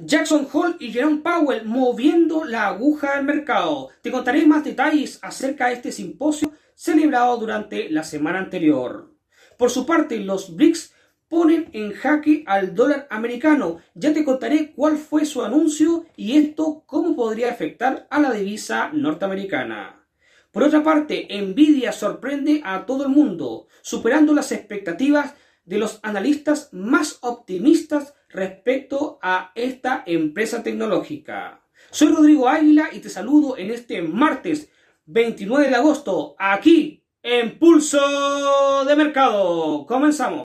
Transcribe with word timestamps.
Jackson 0.00 0.46
Hole 0.52 0.76
y 0.78 0.92
Jerome 0.92 1.22
Powell 1.22 1.64
moviendo 1.64 2.44
la 2.44 2.68
aguja 2.68 3.16
del 3.16 3.24
mercado. 3.24 3.88
Te 4.00 4.12
contaré 4.12 4.46
más 4.46 4.62
detalles 4.62 5.18
acerca 5.22 5.66
de 5.66 5.74
este 5.74 5.90
simposio 5.90 6.52
celebrado 6.76 7.36
durante 7.36 7.90
la 7.90 8.04
semana 8.04 8.38
anterior. 8.38 9.12
Por 9.56 9.70
su 9.70 9.84
parte, 9.84 10.20
los 10.20 10.54
BRICS 10.54 10.94
ponen 11.26 11.68
en 11.72 11.92
jaque 11.92 12.44
al 12.46 12.76
dólar 12.76 13.08
americano. 13.10 13.78
Ya 13.94 14.12
te 14.14 14.24
contaré 14.24 14.70
cuál 14.70 14.98
fue 14.98 15.24
su 15.24 15.42
anuncio 15.42 16.06
y 16.14 16.38
esto 16.38 16.84
cómo 16.86 17.16
podría 17.16 17.50
afectar 17.50 18.06
a 18.08 18.20
la 18.20 18.30
divisa 18.30 18.90
norteamericana. 18.92 20.06
Por 20.52 20.62
otra 20.62 20.84
parte, 20.84 21.26
Nvidia 21.28 21.90
sorprende 21.90 22.62
a 22.64 22.86
todo 22.86 23.02
el 23.02 23.10
mundo, 23.10 23.66
superando 23.82 24.32
las 24.32 24.52
expectativas 24.52 25.34
de 25.64 25.78
los 25.78 25.98
analistas 26.04 26.68
más 26.72 27.18
optimistas 27.20 28.14
respecto 28.28 29.18
a 29.22 29.52
esta 29.54 30.02
empresa 30.06 30.62
tecnológica. 30.62 31.62
Soy 31.90 32.08
Rodrigo 32.08 32.48
Águila 32.48 32.90
y 32.92 33.00
te 33.00 33.08
saludo 33.08 33.56
en 33.56 33.70
este 33.70 34.02
martes 34.02 34.70
29 35.06 35.68
de 35.68 35.74
agosto 35.74 36.36
aquí 36.38 37.04
en 37.22 37.58
Pulso 37.58 38.84
de 38.84 38.96
Mercado. 38.96 39.86
Comenzamos. 39.86 40.42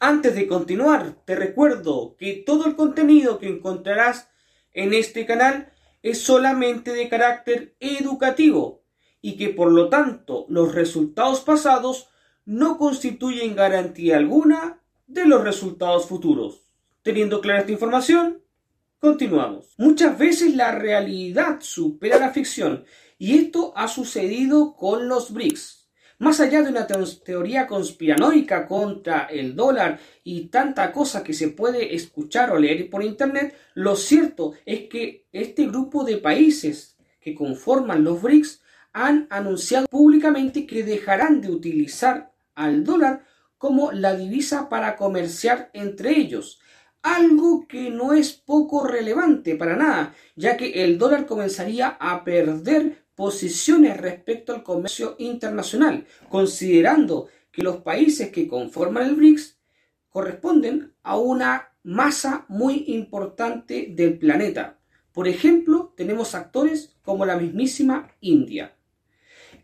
Antes 0.00 0.36
de 0.36 0.46
continuar, 0.46 1.16
te 1.24 1.34
recuerdo 1.34 2.14
que 2.16 2.34
todo 2.46 2.66
el 2.66 2.76
contenido 2.76 3.38
que 3.40 3.48
encontrarás 3.48 4.30
en 4.72 4.94
este 4.94 5.26
canal 5.26 5.72
es 6.02 6.20
solamente 6.22 6.92
de 6.92 7.08
carácter 7.08 7.76
educativo 7.80 8.82
y 9.20 9.36
que 9.36 9.48
por 9.48 9.72
lo 9.72 9.88
tanto 9.88 10.46
los 10.48 10.74
resultados 10.74 11.40
pasados 11.40 12.08
no 12.44 12.78
constituyen 12.78 13.56
garantía 13.56 14.16
alguna 14.16 14.80
de 15.06 15.26
los 15.26 15.42
resultados 15.42 16.06
futuros. 16.06 16.62
Teniendo 17.02 17.40
clara 17.40 17.60
esta 17.60 17.72
información, 17.72 18.42
continuamos. 18.98 19.74
Muchas 19.76 20.18
veces 20.18 20.54
la 20.54 20.72
realidad 20.72 21.60
supera 21.60 22.18
la 22.18 22.30
ficción 22.30 22.84
y 23.18 23.38
esto 23.38 23.72
ha 23.76 23.88
sucedido 23.88 24.76
con 24.76 25.08
los 25.08 25.32
BRICS. 25.32 25.87
Más 26.20 26.40
allá 26.40 26.62
de 26.62 26.70
una 26.70 26.88
teoría 26.88 27.68
conspiranoica 27.68 28.66
contra 28.66 29.26
el 29.26 29.54
dólar 29.54 30.00
y 30.24 30.48
tanta 30.48 30.90
cosa 30.90 31.22
que 31.22 31.32
se 31.32 31.48
puede 31.48 31.94
escuchar 31.94 32.50
o 32.50 32.58
leer 32.58 32.90
por 32.90 33.04
internet, 33.04 33.56
lo 33.74 33.94
cierto 33.94 34.54
es 34.66 34.88
que 34.88 35.26
este 35.30 35.66
grupo 35.68 36.02
de 36.02 36.16
países 36.16 36.96
que 37.20 37.36
conforman 37.36 38.02
los 38.02 38.20
BRICS 38.20 38.60
han 38.92 39.28
anunciado 39.30 39.86
públicamente 39.86 40.66
que 40.66 40.82
dejarán 40.82 41.40
de 41.40 41.50
utilizar 41.50 42.32
al 42.56 42.82
dólar 42.82 43.24
como 43.56 43.92
la 43.92 44.16
divisa 44.16 44.68
para 44.68 44.96
comerciar 44.96 45.70
entre 45.72 46.18
ellos, 46.18 46.58
algo 47.02 47.68
que 47.68 47.90
no 47.90 48.12
es 48.12 48.32
poco 48.32 48.84
relevante 48.84 49.54
para 49.54 49.76
nada, 49.76 50.14
ya 50.34 50.56
que 50.56 50.84
el 50.84 50.98
dólar 50.98 51.26
comenzaría 51.26 51.96
a 52.00 52.24
perder 52.24 53.04
posiciones 53.18 53.96
respecto 53.96 54.54
al 54.54 54.62
comercio 54.62 55.16
internacional, 55.18 56.06
considerando 56.28 57.26
que 57.50 57.64
los 57.64 57.78
países 57.78 58.30
que 58.30 58.46
conforman 58.46 59.08
el 59.08 59.16
BRICS 59.16 59.58
corresponden 60.08 60.94
a 61.02 61.18
una 61.18 61.72
masa 61.82 62.46
muy 62.46 62.84
importante 62.86 63.88
del 63.90 64.16
planeta. 64.20 64.78
Por 65.10 65.26
ejemplo, 65.26 65.92
tenemos 65.96 66.36
actores 66.36 66.94
como 67.02 67.26
la 67.26 67.36
mismísima 67.36 68.08
India. 68.20 68.76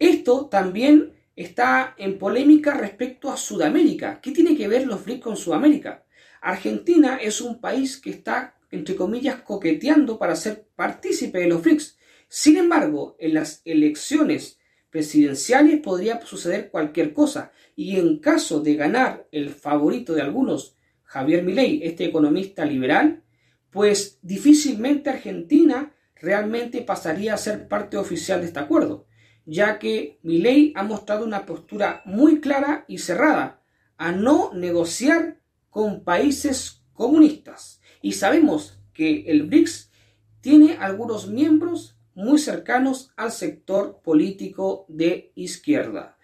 Esto 0.01 0.47
también 0.47 1.13
está 1.37 1.95
en 1.97 2.19
polémica 2.19 2.75
respecto 2.75 3.31
a 3.31 3.37
Sudamérica. 3.37 4.21
¿Qué 4.21 4.33
tiene 4.33 4.57
que 4.57 4.67
ver 4.67 4.85
los 4.85 5.05
BRICS 5.05 5.23
con 5.23 5.37
Sudamérica? 5.37 6.05
Argentina 6.41 7.19
es 7.23 7.41
un 7.41 7.61
país 7.61 7.99
que 7.99 8.11
está, 8.11 8.57
entre 8.73 8.97
comillas, 8.97 9.43
coqueteando 9.43 10.19
para 10.19 10.35
ser 10.35 10.67
partícipe 10.75 11.39
de 11.39 11.47
los 11.47 11.63
BRICS 11.63 11.99
sin 12.37 12.57
embargo, 12.57 13.15
en 13.21 13.35
las 13.35 13.63
elecciones 13.65 14.59
presidenciales 14.91 15.79
podría 15.79 16.21
suceder 16.27 16.69
cualquier 16.69 17.13
cosa 17.13 17.53
y 17.77 17.97
en 17.97 18.19
caso 18.19 18.59
de 18.59 18.75
ganar 18.75 19.29
el 19.31 19.51
favorito 19.51 20.15
de 20.15 20.23
algunos, 20.23 20.75
Javier 21.05 21.45
Milei, 21.45 21.85
este 21.85 22.05
economista 22.05 22.65
liberal, 22.65 23.23
pues 23.71 24.19
difícilmente 24.21 25.11
Argentina 25.11 25.95
realmente 26.17 26.83
pasaría 26.83 27.35
a 27.35 27.37
ser 27.37 27.69
parte 27.69 27.97
oficial 27.97 28.41
de 28.41 28.47
este 28.47 28.59
acuerdo, 28.59 29.07
ya 29.47 29.79
que 29.79 30.19
Milei 30.25 30.73
ha 30.75 30.83
mostrado 30.83 31.25
una 31.25 31.47
postura 31.47 32.03
muy 32.05 32.41
clara 32.41 32.85
y 32.89 32.99
cerrada 32.99 33.63
a 33.97 34.11
no 34.11 34.53
negociar 34.53 35.39
con 35.71 36.03
países 36.03 36.83
comunistas. 36.95 37.81
Y 38.03 38.15
sabemos 38.15 38.81
que 38.93 39.27
el 39.29 39.45
BRICS 39.45 39.93
tiene 40.41 40.79
algunos 40.81 41.29
miembros 41.29 41.94
muy 42.15 42.39
cercanos 42.39 43.13
al 43.17 43.33
sector 43.33 44.01
político 44.03 44.87
de 44.89 45.33
izquierda. 45.35 46.17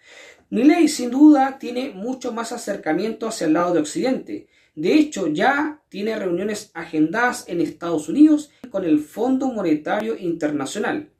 Milei 0.49 0.87
sin 0.87 1.11
duda 1.11 1.57
tiene 1.59 1.91
mucho 1.91 2.33
más 2.33 2.51
acercamiento 2.51 3.27
hacia 3.27 3.47
el 3.47 3.53
lado 3.53 3.73
de 3.73 3.79
Occidente. 3.79 4.47
De 4.75 4.93
hecho, 4.93 5.27
ya 5.27 5.81
tiene 5.89 6.15
reuniones 6.17 6.71
agendadas 6.73 7.45
en 7.47 7.61
Estados 7.61 8.09
Unidos 8.09 8.51
con 8.69 8.83
el 8.83 8.99
Fondo 8.99 9.47
Monetario 9.47 10.17
Internacional. 10.17 11.11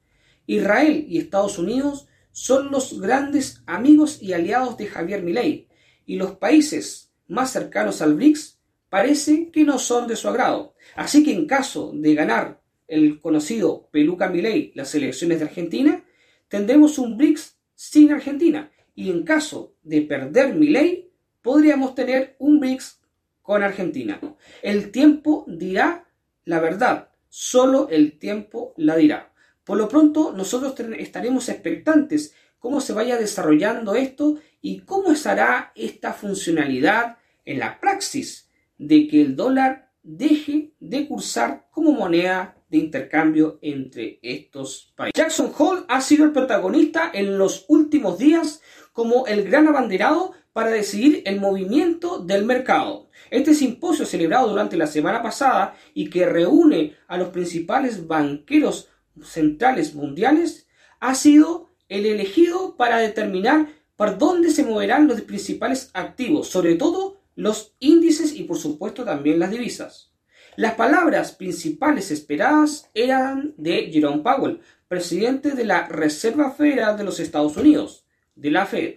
Israel 0.48 1.06
y 1.08 1.18
Estados 1.18 1.58
Unidos 1.60 2.08
son 2.32 2.72
los 2.72 3.00
grandes 3.00 3.62
amigos 3.66 4.22
y 4.22 4.34
aliados 4.34 4.78
de 4.78 4.88
Javier 4.88 5.22
Milei, 5.22 5.68
y 6.06 6.16
los 6.16 6.34
países 6.34 7.12
más 7.28 7.52
cercanos 7.52 8.02
al 8.02 8.16
BRICS 8.16 8.60
parece 8.90 9.52
que 9.52 9.64
no 9.64 9.80
son 9.80 10.08
de 10.08 10.16
su 10.16 10.28
agrado. 10.28 10.76
Así 10.96 11.24
que 11.24 11.34
en 11.34 11.48
caso 11.48 11.92
de 11.94 12.14
ganar 12.16 12.61
el 12.92 13.22
conocido 13.22 13.88
Peluca 13.90 14.30
Milei 14.30 14.74
las 14.76 14.94
elecciones 14.94 15.40
de 15.40 15.46
Argentina, 15.46 16.04
tendremos 16.50 17.00
un 17.00 17.18
BRICS 17.18 17.58
sin 17.74 18.12
Argentina. 18.12 18.70
Y 18.94 19.10
en 19.10 19.24
caso 19.24 19.76
de 19.82 20.02
perder 20.02 20.54
Milei, 20.56 21.10
podríamos 21.42 21.96
tener 21.96 22.36
un 22.38 22.60
BRICS 22.60 23.00
con 23.42 23.64
Argentina. 23.64 24.20
El 24.62 24.92
tiempo 24.92 25.46
dirá 25.48 26.06
la 26.44 26.60
verdad, 26.60 27.10
solo 27.30 27.88
el 27.90 28.20
tiempo 28.20 28.74
la 28.76 28.98
dirá. 28.98 29.32
Por 29.64 29.78
lo 29.78 29.88
pronto, 29.88 30.34
nosotros 30.34 30.76
estaremos 30.98 31.48
expectantes 31.48 32.36
cómo 32.60 32.82
se 32.82 32.94
vaya 32.94 33.18
desarrollando 33.18 33.96
esto 33.96 34.38
y 34.62 34.82
cómo 34.82 35.14
estará 35.14 35.72
esta 35.76 36.12
funcionalidad 36.12 37.18
en 37.46 37.60
la 37.60 37.80
praxis 37.80 38.50
de 38.78 39.08
que 39.08 39.22
el 39.22 39.36
dólar 39.36 39.92
deje 40.04 40.74
de 40.80 41.08
cursar 41.08 41.68
como 41.72 41.94
moneda 41.94 42.58
de 42.72 42.78
intercambio 42.78 43.60
entre 43.62 44.18
estos 44.22 44.94
países. 44.96 45.14
Jackson 45.14 45.52
Hole 45.58 45.84
ha 45.90 46.00
sido 46.00 46.24
el 46.24 46.32
protagonista 46.32 47.12
en 47.14 47.38
los 47.38 47.66
últimos 47.68 48.18
días 48.18 48.62
como 48.94 49.28
el 49.28 49.44
gran 49.44 49.68
abanderado 49.68 50.32
para 50.54 50.72
decidir 50.72 51.22
el 51.26 51.40
movimiento 51.40 52.20
del 52.20 52.46
mercado. 52.46 53.10
Este 53.30 53.54
simposio 53.54 54.06
celebrado 54.06 54.48
durante 54.48 54.78
la 54.78 54.88
semana 54.88 55.22
pasada 55.22 55.76
y 55.94 56.10
que 56.10 56.26
reúne 56.26 56.96
a 57.08 57.18
los 57.18 57.30
principales 57.30 58.08
banqueros 58.08 58.88
centrales 59.22 59.94
mundiales 59.94 60.68
ha 61.02 61.14
sido 61.14 61.70
el 61.90 62.06
elegido 62.06 62.78
para 62.78 63.00
determinar 63.00 63.68
por 63.98 64.18
dónde 64.18 64.50
se 64.50 64.64
moverán 64.64 65.08
los 65.08 65.22
principales 65.22 65.92
activos, 65.94 66.48
sobre 66.48 66.76
todo 66.76 67.22
los 67.36 67.76
índices 67.80 68.34
y 68.34 68.44
por 68.44 68.58
supuesto 68.58 69.04
también 69.04 69.40
las 69.40 69.52
divisas. 69.52 70.11
Las 70.58 70.74
palabras 70.76 71.32
principales 71.32 72.12
esperadas 72.12 72.90
eran 72.94 73.54
de 73.56 73.90
Jerome 73.90 74.22
Powell, 74.22 74.60
presidente 74.90 75.52
de 75.52 75.64
la 75.64 75.88
Reserva 75.88 76.52
Federal 76.52 76.98
de 76.98 77.06
los 77.06 77.22
Estados 77.22 77.56
Unidos, 77.56 78.06
de 78.36 78.52
la 78.52 78.66
Fed. 78.66 78.96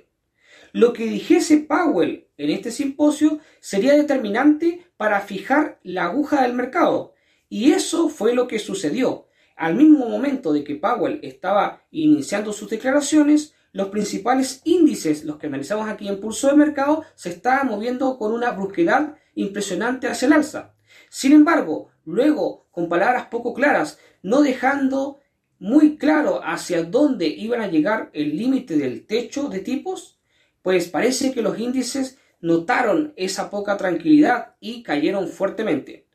Lo 0.73 0.93
que 0.93 1.05
dijese 1.06 1.58
Powell 1.58 2.26
en 2.37 2.50
este 2.50 2.73
simposio 2.73 3.38
sería 3.61 3.94
determinante 3.94 4.84
para 4.96 5.20
fijar 5.20 5.79
la 5.84 6.06
aguja 6.06 6.43
del 6.43 6.55
mercado. 6.55 7.14
Y 7.49 7.70
eso 7.70 8.08
fue 8.08 8.34
lo 8.34 8.49
que 8.49 8.58
sucedió. 8.58 9.29
Al 9.55 9.76
mismo 9.76 10.08
momento 10.08 10.52
de 10.52 10.64
que 10.64 10.75
Powell 10.75 11.20
estaba 11.23 11.84
iniciando 11.93 12.52
sus 12.52 12.69
declaraciones, 12.69 13.55
los 13.70 13.90
principales 13.90 14.61
índices, 14.64 15.25
los 15.25 15.37
que 15.37 15.46
analizamos 15.46 15.88
aquí 15.88 16.08
en 16.08 16.19
pulso 16.19 16.49
de 16.49 16.56
mercado, 16.56 17.05
se 17.14 17.29
estaban 17.29 17.69
moviendo 17.69 18.19
con 18.19 18.32
una 18.32 18.50
brusquedad 18.50 19.14
impresionante 19.37 20.08
hacia 20.08 20.26
el 20.26 20.32
alza. 20.32 20.74
Sin 21.08 21.32
embargo, 21.32 21.91
luego, 22.05 22.67
con 22.70 22.88
palabras 22.88 23.26
poco 23.26 23.55
claras, 23.55 23.99
no 24.23 24.43
dejando 24.43 25.20
muy 25.58 25.96
claro 25.96 26.41
hacia 26.44 26.82
dónde 26.82 27.26
iban 27.26 27.61
a 27.61 27.69
llegar 27.69 28.11
el 28.12 28.37
límite 28.37 28.76
del 28.76 29.06
techo 29.06 29.49
de 29.49 29.61
tipos, 29.61 30.19
pues 30.62 30.88
parece 30.88 31.32
que 31.32 31.43
los 31.43 31.58
índices 31.58 32.19
notaron 32.41 33.12
esa 33.17 33.50
poca 33.50 33.76
tranquilidad 33.76 34.56
y 34.61 34.82
cayeron 34.82 35.29
fuertemente. 35.29 36.06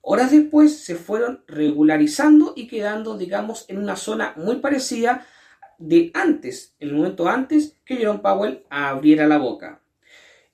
Horas 0.00 0.30
después 0.30 0.78
se 0.78 0.94
fueron 0.94 1.44
regularizando 1.46 2.52
y 2.56 2.66
quedando, 2.68 3.18
digamos, 3.18 3.66
en 3.68 3.78
una 3.78 3.96
zona 3.96 4.34
muy 4.36 4.56
parecida 4.56 5.26
de 5.78 6.10
antes, 6.14 6.74
el 6.78 6.94
momento 6.94 7.28
antes 7.28 7.76
que 7.84 7.96
Jerome 7.96 8.20
Powell 8.20 8.64
abriera 8.70 9.26
la 9.26 9.38
boca. 9.38 9.82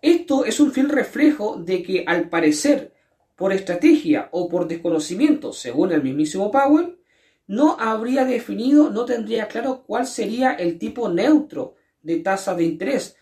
Esto 0.03 0.45
es 0.45 0.61
un 0.61 0.73
fiel 0.73 0.89
reflejo 0.89 1.57
de 1.57 1.83
que 1.83 2.05
al 2.07 2.29
parecer, 2.29 2.94
por 3.37 3.53
estrategia 3.53 4.29
o 4.33 4.49
por 4.49 4.69
desconocimiento, 4.69 5.53
según 5.53 5.93
el 5.93 6.03
mismísimo 6.03 6.51
Powell, 6.51 6.99
no 7.47 7.77
habría 7.79 8.25
definido, 8.25 8.91
no 8.91 9.05
tendría 9.05 9.49
claro 9.49 9.85
cuál 9.87 10.07
sería 10.07 10.53
el 10.53 10.79
tipo 10.79 11.09
neutro 11.09 11.75
de 12.03 12.21
tasa 12.21 12.55
de 12.55 12.65
interés 12.65 13.17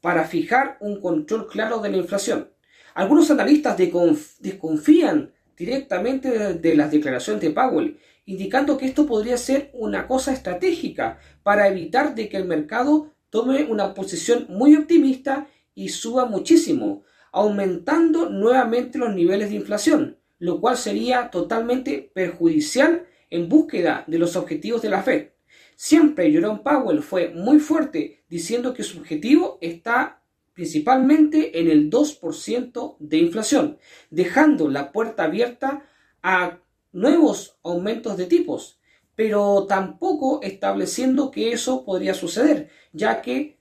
para 0.00 0.24
fijar 0.24 0.78
un 0.80 1.00
control 1.00 1.48
claro 1.48 1.80
de 1.80 1.90
la 1.90 1.96
inflación. 1.96 2.50
Algunos 2.94 3.30
analistas 3.30 3.76
desconfían 3.76 5.32
directamente 5.56 6.54
de, 6.54 6.74
las 6.74 6.90
declaraciones 6.90 7.42
de 7.42 7.50
Powell, 7.50 7.98
indicando 8.26 8.78
que 8.78 8.86
esto 8.86 9.06
podría 9.06 9.36
ser 9.36 9.70
una 9.72 10.06
cosa 10.06 10.32
estratégica 10.32 11.18
para 11.42 11.68
evitar 11.68 12.14
de 12.14 12.28
que 12.28 12.36
el 12.36 12.44
mercado 12.44 13.12
tome 13.30 13.64
una 13.64 13.92
posición 13.94 14.46
muy 14.48 14.76
optimista 14.76 15.48
y 15.74 15.88
suba 15.90 16.26
muchísimo, 16.26 17.02
aumentando 17.38 18.28
nuevamente 18.30 18.98
los 18.98 19.14
niveles 19.14 19.50
de 19.50 19.56
inflación, 19.56 20.18
lo 20.40 20.60
cual 20.60 20.76
sería 20.76 21.30
totalmente 21.30 22.10
perjudicial 22.12 23.06
en 23.30 23.48
búsqueda 23.48 24.02
de 24.08 24.18
los 24.18 24.34
objetivos 24.34 24.82
de 24.82 24.90
la 24.90 25.02
Fed. 25.02 25.28
Siempre 25.76 26.32
Jerome 26.32 26.62
Powell 26.64 27.00
fue 27.00 27.28
muy 27.28 27.60
fuerte 27.60 28.24
diciendo 28.28 28.74
que 28.74 28.82
su 28.82 28.98
objetivo 28.98 29.58
está 29.60 30.20
principalmente 30.52 31.60
en 31.60 31.70
el 31.70 31.88
2% 31.88 32.96
de 32.98 33.18
inflación, 33.18 33.78
dejando 34.10 34.68
la 34.68 34.90
puerta 34.90 35.22
abierta 35.22 35.84
a 36.24 36.58
nuevos 36.90 37.56
aumentos 37.62 38.16
de 38.16 38.26
tipos, 38.26 38.80
pero 39.14 39.66
tampoco 39.68 40.40
estableciendo 40.42 41.30
que 41.30 41.52
eso 41.52 41.84
podría 41.84 42.14
suceder, 42.14 42.70
ya 42.92 43.22
que 43.22 43.57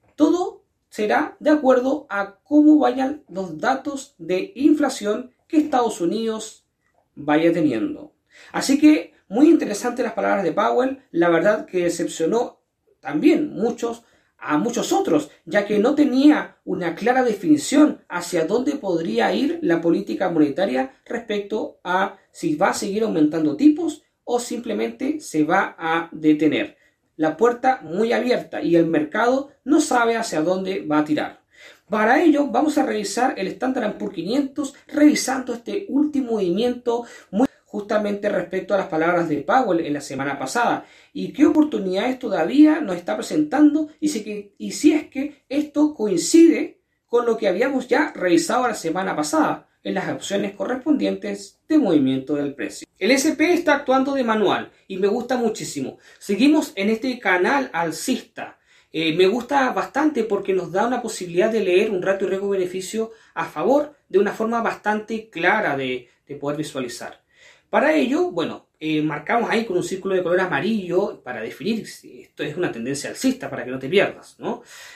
será 0.98 1.38
de 1.40 1.52
acuerdo 1.52 2.08
a 2.10 2.40
cómo 2.44 2.80
vayan 2.80 3.22
los 3.30 3.60
datos 3.60 4.16
de 4.18 4.52
inflación 4.56 5.30
que 5.48 5.58
Estados 5.58 6.02
Unidos 6.02 6.66
vaya 7.14 7.54
teniendo. 7.54 8.16
Así 8.52 8.80
que 8.80 9.14
muy 9.28 9.48
interesantes 9.48 10.04
las 10.04 10.16
palabras 10.16 10.44
de 10.44 10.54
Powell, 10.54 11.04
la 11.12 11.30
verdad 11.30 11.68
que 11.68 11.84
decepcionó 11.84 12.62
también 13.00 13.54
muchos 13.54 14.06
a 14.40 14.58
muchos 14.58 14.92
otros, 14.92 15.30
ya 15.46 15.68
que 15.68 15.78
no 15.78 15.94
tenía 15.94 16.58
una 16.66 16.96
clara 16.96 17.24
definición 17.24 18.04
hacia 18.10 18.48
dónde 18.48 18.72
podría 18.78 19.32
ir 19.36 19.60
la 19.62 19.82
política 19.82 20.32
monetaria 20.32 20.94
respecto 21.06 21.80
a 21.84 22.18
si 22.32 22.56
va 22.56 22.70
a 22.70 22.74
seguir 22.74 23.04
aumentando 23.04 23.56
tipos 23.56 24.02
o 24.24 24.40
simplemente 24.40 25.20
se 25.20 25.44
va 25.44 25.76
a 25.78 26.10
detener. 26.12 26.76
La 27.18 27.36
puerta 27.36 27.81
muy 27.84 28.14
abierta 28.14 28.62
y 28.62 28.75
el 28.75 28.86
mercado 28.86 29.50
no 29.66 29.81
sabe 29.81 30.16
hacia 30.16 30.42
dónde 30.42 30.86
va 30.86 31.00
a 31.00 31.04
tirar. 31.04 31.42
Para 31.90 32.22
ello 32.22 32.48
vamos 32.48 32.78
a 32.78 32.84
revisar 32.84 33.34
el 33.38 33.48
Standard 33.48 33.98
Poor's 33.98 34.14
500 34.14 34.75
revisando 34.88 35.54
este 35.54 35.88
último 35.90 36.34
movimiento 36.34 37.06
muy 37.31 37.48
justamente 37.66 38.30
respecto 38.30 38.74
a 38.74 38.78
las 38.78 38.88
palabras 38.88 39.28
de 39.30 39.38
Powell 39.38 39.86
en 39.86 39.94
la 39.94 40.02
semana 40.02 40.38
pasada 40.38 40.86
y 41.12 41.34
qué 41.34 41.46
oportunidades 41.48 42.19
todavía 42.19 42.81
nos 42.81 42.96
está 42.96 43.16
presentando 43.16 43.90
y 44.00 44.54
y 44.58 44.72
si 44.72 44.94
es 44.94 45.10
que 45.10 45.44
esto 45.50 45.94
coincide 45.96 46.81
con 47.08 47.25
lo 47.25 47.36
que 47.36 47.48
habíamos 47.48 47.88
ya 47.88 48.13
revisado 48.13 48.68
la 48.68 48.75
semana 48.75 49.16
pasada 49.16 49.68
en 49.83 49.94
las 49.94 50.09
opciones 50.09 50.53
correspondientes 50.53 51.59
de 51.68 51.77
movimiento 51.77 52.35
del 52.35 52.53
precio. 52.53 52.88
El 52.97 53.12
SP 53.13 53.53
está 53.53 53.75
actuando 53.75 54.13
de 54.13 54.24
manual 54.24 54.71
y 54.88 54.97
me 54.97 55.07
gusta 55.07 55.38
muchísimo. 55.38 56.00
Seguimos 56.19 56.74
en 56.75 56.89
este 56.89 57.19
canal 57.19 57.69
alcista. 57.74 58.59
Eh, 58.91 59.13
me 59.15 59.27
gusta 59.27 59.71
bastante 59.71 60.24
porque 60.24 60.53
nos 60.53 60.71
da 60.71 60.88
una 60.88 61.01
posibilidad 61.01 61.51
de 61.51 61.63
leer 61.63 61.91
un 61.91 62.01
ratio 62.01 62.27
riesgo-beneficio 62.27 63.12
a 63.33 63.45
favor 63.45 63.95
de 64.09 64.19
una 64.19 64.33
forma 64.33 64.62
bastante 64.62 65.29
clara 65.29 65.77
de 65.77 66.09
poder 66.39 66.57
visualizar. 66.57 67.21
Para 67.69 67.94
ello, 67.94 68.31
bueno, 68.31 68.68
eh, 68.79 69.01
marcamos 69.01 69.50
ahí 69.50 69.65
con 69.65 69.75
un 69.75 69.83
círculo 69.83 70.13
de 70.13 70.21
color 70.21 70.39
amarillo 70.39 71.21
para 71.24 71.41
definir 71.41 71.88
si 71.88 72.21
esto 72.21 72.44
es 72.44 72.56
una 72.56 72.71
tendencia 72.71 73.09
alcista 73.09 73.50
para 73.50 73.65
que 73.65 73.71
no 73.71 73.79
te 73.79 73.89
pierdas. 73.89 74.38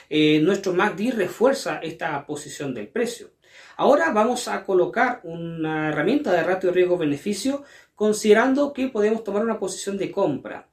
Eh, 0.08 0.40
nuestro 0.40 0.72
MACD 0.72 1.12
refuerza 1.14 1.80
esta 1.82 2.24
posición 2.24 2.72
del 2.72 2.88
precio. 2.88 3.30
Ahora 3.76 4.12
vamos 4.12 4.48
a 4.48 4.64
colocar 4.64 5.20
una 5.24 5.88
herramienta 5.88 6.32
de 6.32 6.42
ratio 6.42 6.72
riesgo-beneficio 6.72 7.64
considerando 7.94 8.72
que 8.72 8.88
podemos 8.88 9.24
tomar 9.24 9.42
una 9.42 9.58
posición 9.58 9.96
de 9.96 10.10
compra. 10.10 10.68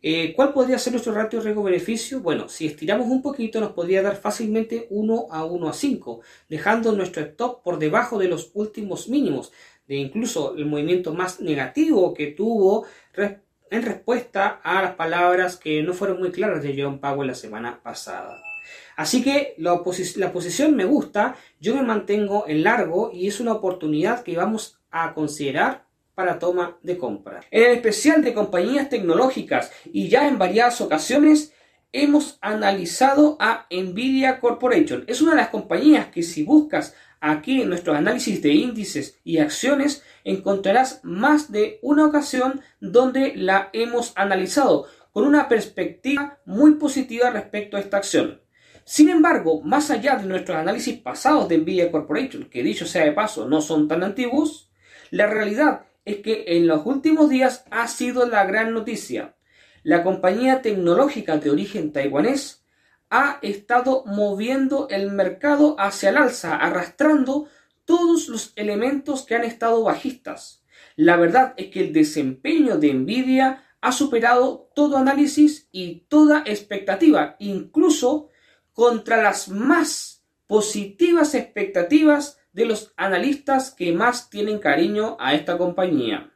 Eh, 0.00 0.32
¿Cuál 0.34 0.52
podría 0.52 0.78
ser 0.78 0.92
nuestro 0.92 1.12
ratio 1.12 1.40
riesgo-beneficio? 1.40 2.20
Bueno, 2.20 2.48
si 2.48 2.66
estiramos 2.66 3.08
un 3.08 3.20
poquito 3.20 3.60
nos 3.60 3.72
podría 3.72 4.00
dar 4.00 4.16
fácilmente 4.16 4.86
1 4.90 5.26
a 5.30 5.44
1 5.44 5.68
a 5.68 5.72
5, 5.72 6.20
dejando 6.48 6.92
nuestro 6.92 7.22
stop 7.22 7.62
por 7.64 7.78
debajo 7.78 8.18
de 8.18 8.28
los 8.28 8.52
últimos 8.54 9.08
mínimos, 9.08 9.52
de 9.88 9.96
incluso 9.96 10.54
el 10.56 10.66
movimiento 10.66 11.14
más 11.14 11.40
negativo 11.40 12.14
que 12.14 12.28
tuvo 12.28 12.86
en 13.16 13.82
respuesta 13.82 14.60
a 14.62 14.82
las 14.82 14.94
palabras 14.94 15.56
que 15.56 15.82
no 15.82 15.94
fueron 15.94 16.20
muy 16.20 16.30
claras 16.30 16.62
de 16.62 16.74
Jerome 16.74 16.98
Powell 16.98 17.26
la 17.26 17.34
semana 17.34 17.82
pasada. 17.82 18.47
Así 18.96 19.22
que 19.22 19.54
la, 19.58 19.82
posición 19.82 20.74
me 20.76 20.84
gusta, 20.84 21.36
yo 21.60 21.74
me 21.74 21.82
mantengo 21.82 22.44
en 22.48 22.64
largo 22.64 23.10
y 23.12 23.28
es 23.28 23.40
una 23.40 23.52
oportunidad 23.52 24.22
que 24.22 24.36
vamos 24.36 24.78
a 24.90 25.14
considerar 25.14 25.86
para 26.14 26.38
toma 26.38 26.78
de 26.82 26.98
compra. 26.98 27.40
En 27.50 27.64
el 27.64 27.72
especial 27.76 28.22
de 28.22 28.34
compañías 28.34 28.88
tecnológicas 28.88 29.70
y 29.92 30.08
ya 30.08 30.26
en 30.26 30.38
varias 30.38 30.80
ocasiones 30.80 31.52
hemos 31.92 32.38
analizado 32.40 33.36
a 33.40 33.66
Nvidia 33.70 34.40
Corporation. 34.40 35.04
Es 35.06 35.22
una 35.22 35.32
de 35.32 35.38
las 35.38 35.48
compañías 35.50 36.08
que 36.08 36.22
si 36.22 36.42
buscas 36.42 36.94
Aquí 37.20 37.62
en 37.62 37.68
nuestro 37.68 37.94
análisis 37.94 38.42
de 38.42 38.52
índices 38.52 39.18
y 39.24 39.38
acciones 39.38 40.04
encontrarás 40.22 41.00
más 41.02 41.50
de 41.50 41.80
una 41.82 42.06
ocasión 42.06 42.60
donde 42.80 43.34
la 43.34 43.70
hemos 43.72 44.12
analizado 44.14 44.86
con 45.12 45.24
una 45.24 45.48
perspectiva 45.48 46.38
muy 46.44 46.74
positiva 46.74 47.30
respecto 47.30 47.76
a 47.76 47.80
esta 47.80 47.96
acción. 47.96 48.40
Sin 48.88 49.10
embargo, 49.10 49.60
más 49.60 49.90
allá 49.90 50.16
de 50.16 50.24
nuestros 50.24 50.56
análisis 50.56 50.98
pasados 50.98 51.46
de 51.46 51.58
Nvidia 51.58 51.92
Corporation, 51.92 52.48
que 52.48 52.62
dicho 52.62 52.86
sea 52.86 53.04
de 53.04 53.12
paso 53.12 53.46
no 53.46 53.60
son 53.60 53.86
tan 53.86 54.02
antiguos, 54.02 54.70
la 55.10 55.26
realidad 55.26 55.82
es 56.06 56.20
que 56.22 56.44
en 56.46 56.66
los 56.66 56.86
últimos 56.86 57.28
días 57.28 57.66
ha 57.70 57.86
sido 57.86 58.26
la 58.26 58.46
gran 58.46 58.72
noticia. 58.72 59.36
La 59.82 60.02
compañía 60.02 60.62
tecnológica 60.62 61.36
de 61.36 61.50
origen 61.50 61.92
taiwanés 61.92 62.64
ha 63.10 63.38
estado 63.42 64.04
moviendo 64.06 64.88
el 64.88 65.10
mercado 65.10 65.76
hacia 65.78 66.08
el 66.08 66.16
alza, 66.16 66.56
arrastrando 66.56 67.46
todos 67.84 68.28
los 68.28 68.54
elementos 68.56 69.26
que 69.26 69.34
han 69.34 69.44
estado 69.44 69.84
bajistas. 69.84 70.64
La 70.96 71.18
verdad 71.18 71.52
es 71.58 71.66
que 71.66 71.80
el 71.80 71.92
desempeño 71.92 72.78
de 72.78 72.94
Nvidia 72.94 73.64
ha 73.82 73.92
superado 73.92 74.70
todo 74.74 74.96
análisis 74.96 75.68
y 75.72 76.06
toda 76.08 76.42
expectativa, 76.46 77.36
incluso 77.38 78.30
contra 78.78 79.20
las 79.20 79.48
más 79.48 80.22
positivas 80.46 81.34
expectativas 81.34 82.38
de 82.52 82.64
los 82.64 82.92
analistas 82.96 83.72
que 83.72 83.92
más 83.92 84.30
tienen 84.30 84.60
cariño 84.60 85.16
a 85.18 85.34
esta 85.34 85.58
compañía. 85.58 86.32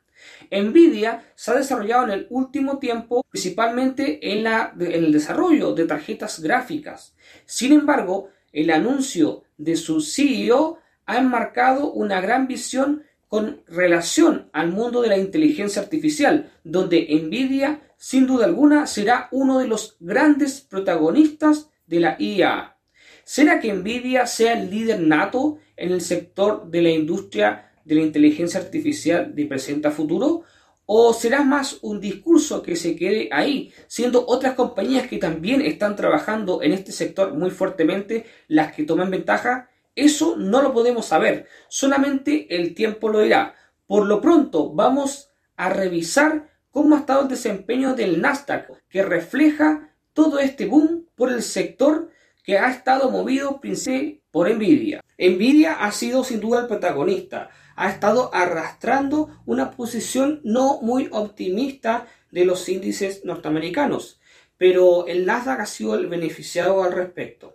Nvidia 0.50 1.22
se 1.36 1.52
ha 1.52 1.54
desarrollado 1.54 2.02
en 2.06 2.10
el 2.10 2.26
último 2.30 2.78
tiempo 2.80 3.24
principalmente 3.30 4.32
en, 4.32 4.42
la, 4.42 4.74
en 4.76 4.92
el 4.92 5.12
desarrollo 5.12 5.72
de 5.72 5.86
tarjetas 5.86 6.40
gráficas. 6.40 7.14
Sin 7.46 7.70
embargo, 7.70 8.30
el 8.52 8.70
anuncio 8.70 9.44
de 9.56 9.76
su 9.76 10.00
CEO 10.00 10.80
ha 11.06 11.18
enmarcado 11.18 11.92
una 11.92 12.20
gran 12.20 12.48
visión 12.48 13.04
con 13.28 13.62
relación 13.68 14.50
al 14.52 14.72
mundo 14.72 15.00
de 15.00 15.10
la 15.10 15.16
inteligencia 15.16 15.80
artificial, 15.80 16.50
donde 16.64 17.06
Nvidia, 17.22 17.82
sin 17.96 18.26
duda 18.26 18.46
alguna, 18.46 18.88
será 18.88 19.28
uno 19.30 19.60
de 19.60 19.68
los 19.68 19.96
grandes 20.00 20.60
protagonistas 20.60 21.68
de 21.92 22.00
la 22.00 22.16
IA. 22.18 22.78
¿Será 23.22 23.60
que 23.60 23.70
Nvidia 23.70 24.26
sea 24.26 24.54
el 24.54 24.70
líder 24.70 25.00
nato 25.00 25.58
en 25.76 25.92
el 25.92 26.00
sector 26.00 26.70
de 26.70 26.80
la 26.80 26.88
industria 26.88 27.70
de 27.84 27.96
la 27.96 28.00
inteligencia 28.00 28.60
artificial 28.60 29.34
de 29.34 29.44
presente 29.44 29.88
a 29.88 29.90
futuro? 29.90 30.42
¿O 30.86 31.12
será 31.12 31.42
más 31.42 31.78
un 31.82 32.00
discurso 32.00 32.62
que 32.62 32.76
se 32.76 32.96
quede 32.96 33.28
ahí, 33.30 33.74
siendo 33.88 34.24
otras 34.26 34.54
compañías 34.54 35.06
que 35.06 35.18
también 35.18 35.60
están 35.60 35.94
trabajando 35.94 36.62
en 36.62 36.72
este 36.72 36.92
sector 36.92 37.34
muy 37.34 37.50
fuertemente 37.50 38.24
las 38.48 38.72
que 38.72 38.84
toman 38.84 39.10
ventaja? 39.10 39.68
Eso 39.94 40.36
no 40.38 40.62
lo 40.62 40.72
podemos 40.72 41.04
saber, 41.04 41.46
solamente 41.68 42.56
el 42.56 42.74
tiempo 42.74 43.10
lo 43.10 43.20
dirá. 43.20 43.54
Por 43.86 44.06
lo 44.06 44.22
pronto 44.22 44.72
vamos 44.72 45.28
a 45.56 45.68
revisar 45.68 46.48
cómo 46.70 46.96
ha 46.96 47.00
estado 47.00 47.22
el 47.22 47.28
desempeño 47.28 47.94
del 47.94 48.22
Nasdaq, 48.22 48.70
que 48.88 49.02
refleja 49.02 49.91
todo 50.12 50.38
este 50.38 50.66
boom 50.66 51.06
por 51.14 51.30
el 51.32 51.42
sector 51.42 52.10
que 52.44 52.58
ha 52.58 52.70
estado 52.70 53.10
movido 53.10 53.60
principalmente 53.60 54.22
por 54.30 54.50
Nvidia. 54.50 55.02
Nvidia 55.18 55.74
ha 55.74 55.92
sido 55.92 56.24
sin 56.24 56.40
duda 56.40 56.62
el 56.62 56.66
protagonista 56.66 57.50
ha 57.76 57.90
estado 57.90 58.30
arrastrando 58.34 59.28
una 59.46 59.70
posición 59.70 60.40
no 60.44 60.80
muy 60.82 61.08
optimista 61.10 62.06
de 62.30 62.44
los 62.44 62.68
índices 62.68 63.24
norteamericanos. 63.24 64.18
pero 64.58 65.08
el 65.08 65.26
Nasdaq 65.26 65.58
ha 65.58 65.66
sido 65.66 65.96
el 65.96 66.06
beneficiado 66.06 66.84
al 66.84 66.92
respecto. 66.92 67.54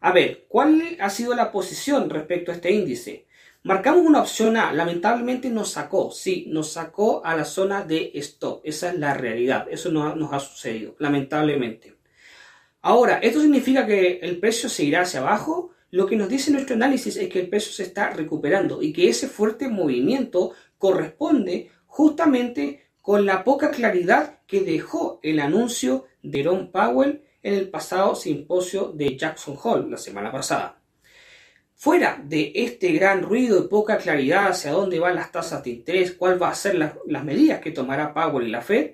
A 0.00 0.12
ver, 0.12 0.44
¿cuál 0.48 0.98
ha 1.00 1.08
sido 1.08 1.34
la 1.34 1.50
posición 1.50 2.10
respecto 2.10 2.52
a 2.52 2.56
este 2.56 2.72
índice? 2.72 3.26
Marcamos 3.66 4.06
una 4.06 4.20
opción 4.20 4.56
A, 4.56 4.72
lamentablemente 4.72 5.50
nos 5.50 5.72
sacó, 5.72 6.12
sí, 6.12 6.44
nos 6.46 6.70
sacó 6.70 7.20
a 7.24 7.34
la 7.34 7.44
zona 7.44 7.82
de 7.82 8.12
stop, 8.14 8.60
esa 8.62 8.90
es 8.90 8.98
la 9.00 9.12
realidad, 9.12 9.66
eso 9.68 9.90
no 9.90 10.14
nos 10.14 10.32
ha 10.32 10.38
sucedido, 10.38 10.94
lamentablemente. 11.00 11.96
Ahora, 12.80 13.18
¿esto 13.18 13.40
significa 13.40 13.84
que 13.84 14.20
el 14.22 14.38
precio 14.38 14.68
seguirá 14.68 15.00
hacia 15.00 15.18
abajo? 15.18 15.72
Lo 15.90 16.06
que 16.06 16.14
nos 16.14 16.28
dice 16.28 16.52
nuestro 16.52 16.76
análisis 16.76 17.16
es 17.16 17.28
que 17.28 17.40
el 17.40 17.48
precio 17.48 17.72
se 17.72 17.82
está 17.82 18.10
recuperando 18.10 18.80
y 18.80 18.92
que 18.92 19.08
ese 19.08 19.26
fuerte 19.26 19.66
movimiento 19.66 20.52
corresponde 20.78 21.72
justamente 21.86 22.84
con 23.02 23.26
la 23.26 23.42
poca 23.42 23.72
claridad 23.72 24.42
que 24.46 24.60
dejó 24.60 25.18
el 25.24 25.40
anuncio 25.40 26.04
de 26.22 26.44
Ron 26.44 26.70
Powell 26.70 27.24
en 27.42 27.54
el 27.54 27.68
pasado 27.68 28.14
simposio 28.14 28.92
de 28.94 29.16
Jackson 29.16 29.58
Hole 29.60 29.90
la 29.90 29.96
semana 29.96 30.30
pasada. 30.30 30.75
Fuera 31.78 32.18
de 32.24 32.52
este 32.54 32.90
gran 32.92 33.22
ruido 33.22 33.62
y 33.62 33.68
poca 33.68 33.98
claridad 33.98 34.48
hacia 34.48 34.72
dónde 34.72 34.98
van 34.98 35.14
las 35.14 35.30
tasas 35.30 35.62
de 35.62 35.70
interés, 35.70 36.12
cuál 36.12 36.42
va 36.42 36.48
a 36.48 36.54
ser 36.54 36.74
las 36.74 37.24
medidas 37.24 37.60
que 37.60 37.70
tomará 37.70 38.14
Powell 38.14 38.48
y 38.48 38.50
la 38.50 38.62
Fed, 38.62 38.92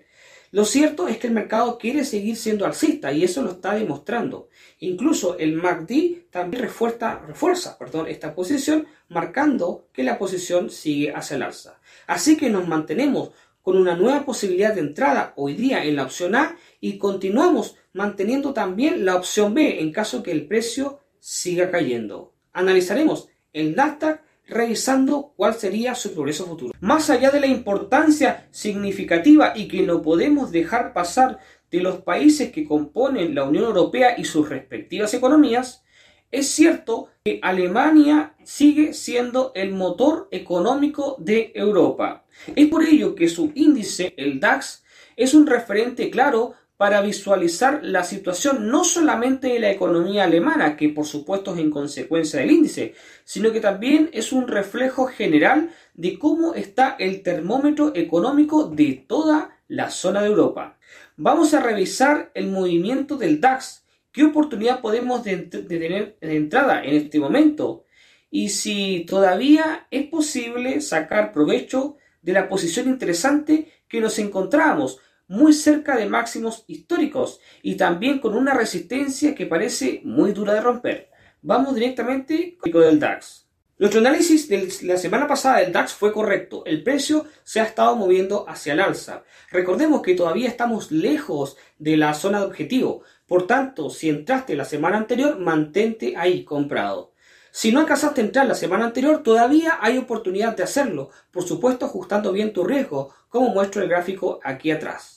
lo 0.51 0.65
cierto 0.65 1.07
es 1.07 1.17
que 1.19 1.29
el 1.29 1.33
mercado 1.33 1.79
quiere 1.79 2.05
seguir 2.05 2.37
siendo 2.37 2.67
alcista 2.67 3.12
y 3.12 3.23
eso 3.23 3.41
lo 3.41 3.53
está 3.53 3.75
demostrando. 3.75 4.49
Incluso 4.81 5.39
el 5.39 5.55
MACD 5.55 6.29
también 6.31 6.65
refuerza, 6.65 7.21
refuerza 7.25 7.79
perdón, 7.79 8.09
esta 8.09 8.35
posición, 8.35 8.89
marcando 9.09 9.87
que 9.93 10.03
la 10.03 10.19
posición 10.19 10.69
sigue 10.69 11.12
hacia 11.15 11.37
el 11.37 11.43
alza. 11.45 11.81
Así 12.09 12.37
que 12.37 12.51
nos 12.51 12.67
mantenemos 12.67 13.31
con 13.62 13.77
una 13.77 13.95
nueva 13.95 14.25
posibilidad 14.25 14.75
de 14.75 14.81
entrada 14.81 15.35
hoy 15.37 15.55
día 15.55 15.85
en 15.85 15.95
la 15.95 16.03
opción 16.03 16.35
A 16.35 16.59
y 16.81 16.99
continuamos 16.99 17.77
manteniendo 17.93 18.53
también 18.53 19.05
la 19.05 19.15
opción 19.15 19.55
B 19.55 19.81
en 19.81 19.93
caso 19.93 20.23
que 20.23 20.33
el 20.33 20.49
precio 20.49 20.99
siga 21.21 21.71
cayendo. 21.71 22.32
Analizaremos 22.52 23.28
el 23.52 23.75
Nasdaq 23.75 24.23
revisando 24.47 25.32
cuál 25.37 25.54
sería 25.54 25.94
su 25.94 26.12
progreso 26.12 26.47
futuro. 26.47 26.75
Más 26.80 27.11
allá 27.11 27.30
de 27.30 27.40
la 27.40 27.47
importancia 27.47 28.49
significativa 28.50 29.52
y 29.54 29.68
que 29.68 29.82
no 29.82 30.02
podemos 30.02 30.50
dejar 30.50 30.92
pasar 30.92 31.38
de 31.71 31.80
los 31.80 32.02
países 32.02 32.52
que 32.52 32.66
componen 32.66 33.35
la 33.35 33.44
Unión 33.44 33.64
Europea 33.64 34.14
y 34.18 34.25
sus 34.25 34.49
respectivas 34.49 35.14
economías, 35.14 35.85
es 36.30 36.49
cierto 36.49 37.09
que 37.25 37.40
Alemania 37.42 38.35
sigue 38.42 38.94
siendo 38.94 39.52
el 39.54 39.73
motor 39.73 40.28
económico 40.30 41.16
de 41.18 41.52
Europa. 41.54 42.25
Es 42.56 42.68
por 42.68 42.82
ello 42.82 43.14
que 43.14 43.28
su 43.28 43.52
índice, 43.54 44.14
el 44.16 44.40
DAX, 44.40 44.82
es 45.16 45.35
un 45.35 45.47
referente 45.47 46.11
claro 46.11 46.54
para 46.83 47.01
visualizar 47.01 47.79
la 47.85 48.03
situación 48.03 48.67
no 48.67 48.83
solamente 48.83 49.47
de 49.47 49.61
la 49.61 49.71
economía 49.71 50.25
alemana, 50.25 50.77
que 50.77 50.89
por 50.89 51.07
supuesto 51.07 51.55
es 51.55 51.61
en 51.61 51.71
consecuencia 51.71 52.41
del 52.41 52.51
índice, 52.51 52.95
sino 53.23 53.53
que 53.53 53.61
también 53.61 54.11
es 54.12 54.33
un 54.33 54.49
reflejo 54.49 55.07
general 55.07 55.71
de 55.95 56.19
cómo 56.19 56.55
está 56.55 56.97
el 56.99 57.23
termómetro 57.23 57.93
económico 57.95 58.65
de 58.65 59.05
toda 59.07 59.61
la 59.69 59.91
zona 59.91 60.23
de 60.23 60.27
Europa. 60.27 60.77
Vamos 61.17 61.55
a 61.55 61.61
revisar 61.61 62.33
el 62.35 62.49
movimiento 62.49 63.17
del 63.17 63.41
DAX, 63.41 63.85
qué 64.11 64.25
oportunidad 64.25 64.81
podemos 64.81 65.23
de, 65.23 65.37
tener 65.37 66.17
de 66.21 66.37
entrada 66.37 66.83
en 66.83 66.97
este 66.97 67.21
momento 67.21 67.85
y 68.29 68.49
si 68.49 69.07
todavía 69.09 69.87
es 69.89 70.09
posible 70.09 70.81
sacar 70.81 71.33
provecho 71.33 71.97
de 72.23 72.33
la 72.33 72.49
posición 72.49 72.89
interesante 72.89 73.71
que 73.87 74.01
nos 74.01 74.19
encontramos 74.19 74.99
muy 75.33 75.55
cerca 75.55 75.97
de 75.97 76.05
máximos 76.05 76.65
históricos 76.67 77.41
y 77.62 77.77
también 77.77 78.19
con 78.19 78.37
una 78.37 78.53
resistencia 78.53 79.35
que 79.35 79.47
parece 79.47 80.03
muy 80.05 80.33
dura 80.33 80.53
de 80.53 80.61
romper. 80.61 81.09
Vamos 81.41 81.75
directamente 81.75 82.59
con 82.71 82.83
el 82.83 83.01
DAX. 83.01 83.49
Nuestro 83.79 84.01
análisis 84.01 84.47
de 84.51 84.71
la 84.83 84.99
semana 84.99 85.27
pasada 85.27 85.61
del 85.61 85.73
DAX 85.73 85.95
fue 85.95 86.12
correcto. 86.12 86.65
El 86.67 86.83
precio 86.83 87.25
se 87.45 87.61
ha 87.61 87.65
estado 87.65 87.97
moviendo 87.97 88.45
hacia 88.47 88.75
el 88.75 88.81
alza. 88.81 89.25
Recordemos 89.51 90.03
que 90.03 90.15
todavía 90.15 90.51
estamos 90.51 90.93
lejos 90.93 91.57
de 91.79 91.97
la 91.97 92.12
zona 92.12 92.41
de 92.41 92.47
objetivo. 92.47 93.03
Por 93.27 93.47
tanto, 93.47 93.89
si 93.89 94.11
entraste 94.11 94.55
la 94.55 94.67
semana 94.67 94.99
anterior, 94.99 95.39
mantente 95.39 96.15
ahí 96.15 96.45
comprado. 96.45 97.15
Si 97.51 97.73
no 97.73 97.81
alcanzaste 97.81 98.21
a 98.21 98.25
entrar 98.25 98.47
la 98.47 98.55
semana 98.55 98.85
anterior, 98.85 99.23
todavía 99.23 99.79
hay 99.81 99.97
oportunidad 99.97 100.55
de 100.55 100.62
hacerlo, 100.62 101.09
por 101.31 101.43
supuesto 101.43 101.87
ajustando 101.87 102.33
bien 102.33 102.53
tu 102.53 102.65
riesgo, 102.65 103.15
como 103.31 103.49
muestro 103.49 103.83
el 103.83 103.89
gráfico 103.89 104.41
aquí 104.45 104.71
atrás. 104.71 105.12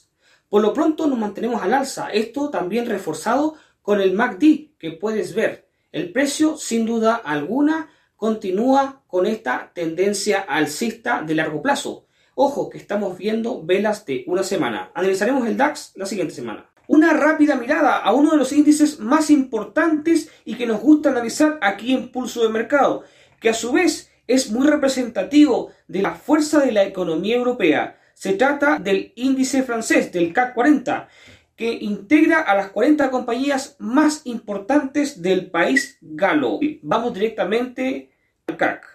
Por 0.50 0.62
lo 0.62 0.74
pronto 0.74 1.08
nos 1.08 1.18
mantenemos 1.18 1.62
al 1.62 1.74
alza, 1.74 2.10
esto 2.10 2.50
también 2.50 2.88
reforzado 2.88 3.56
con 3.82 4.02
el 4.02 4.14
MACD 4.14 4.78
que 4.78 4.92
puedes 4.92 5.34
ver. 5.34 5.68
El 5.92 6.12
precio, 6.12 6.58
sin 6.58 6.86
duda 6.86 7.16
alguna, 7.16 7.90
continúa 8.16 9.04
con 9.08 9.26
esta 9.26 9.72
tendencia 9.74 10.40
alcista 10.42 11.22
de 11.22 11.36
largo 11.36 11.62
plazo. 11.62 12.06
Ojo 12.36 12.70
que 12.70 12.78
estamos 12.78 13.18
viendo 13.18 13.64
velas 13.64 14.06
de 14.06 14.24
una 14.28 14.44
semana. 14.44 14.92
Analizaremos 14.94 15.48
el 15.48 15.56
DAX 15.56 15.94
la 15.96 16.06
siguiente 16.06 16.34
semana. 16.34 16.70
Una 16.88 17.14
rápida 17.14 17.56
mirada 17.56 17.98
a 17.98 18.14
uno 18.14 18.32
de 18.32 18.38
los 18.38 18.52
índices 18.52 19.00
más 19.00 19.30
importantes 19.30 20.30
y 20.44 20.56
que 20.56 20.68
nos 20.68 20.82
gusta 20.82 21.10
analizar 21.10 21.58
aquí 21.62 21.94
en 21.94 22.12
Pulso 22.12 22.44
de 22.44 22.50
Mercado, 22.50 23.04
que 23.40 23.50
a 23.50 23.54
su 23.54 23.72
vez 23.72 24.12
es 24.28 24.52
muy 24.52 24.68
representativo 24.68 25.72
de 25.88 26.02
la 26.02 26.16
fuerza 26.16 26.60
de 26.60 26.72
la 26.72 26.84
economía 26.84 27.36
europea. 27.36 28.00
Se 28.16 28.34
trata 28.34 28.80
del 28.80 29.12
índice 29.18 29.62
francés, 29.64 30.10
del 30.14 30.32
CAC 30.32 30.54
40, 30.54 31.10
que 31.58 31.72
integra 31.74 32.40
a 32.40 32.56
las 32.56 32.70
40 32.70 33.12
compañías 33.12 33.76
más 33.78 34.22
importantes 34.24 35.22
del 35.22 35.52
país 35.52 35.98
galo. 36.00 36.60
Vamos 36.82 37.14
directamente 37.14 38.10
al 38.48 38.56
CAC. 38.56 38.88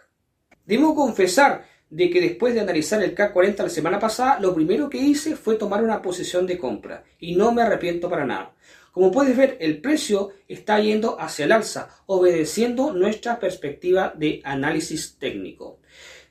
Debo 0.65 0.95
confesar 0.95 1.67
de 1.91 2.09
que 2.09 2.23
después 2.23 2.55
de 2.55 2.61
analizar 2.61 3.03
el 3.03 3.13
CAC 3.13 3.35
40 3.35 3.63
la 3.63 3.69
semana 3.69 3.99
pasada, 3.99 4.41
lo 4.41 4.55
primero 4.55 4.89
que 4.89 4.97
hice 4.97 5.37
fue 5.37 5.57
tomar 5.57 5.85
una 5.85 6.01
posición 6.01 6.47
de 6.47 6.57
compra 6.57 7.05
y 7.19 7.37
no 7.37 7.53
me 7.53 7.61
arrepiento 7.61 8.09
para 8.09 8.25
nada. 8.25 8.55
Como 8.91 9.11
puedes 9.11 9.37
ver, 9.37 9.59
el 9.61 9.83
precio 9.83 10.31
está 10.49 10.81
yendo 10.81 11.21
hacia 11.21 11.45
el 11.45 11.53
alza, 11.53 11.91
obedeciendo 12.07 12.95
nuestra 12.95 13.39
perspectiva 13.39 14.15
de 14.17 14.41
análisis 14.45 15.19
técnico. 15.19 15.80